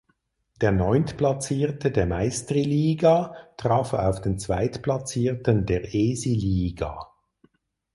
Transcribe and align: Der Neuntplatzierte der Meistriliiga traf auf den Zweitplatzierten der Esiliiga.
Der 0.61 0.71
Neuntplatzierte 0.71 1.91
der 1.91 2.07
Meistriliiga 2.07 3.35
traf 3.55 3.93
auf 3.93 4.19
den 4.19 4.39
Zweitplatzierten 4.39 5.67
der 5.67 5.93
Esiliiga. 5.93 7.11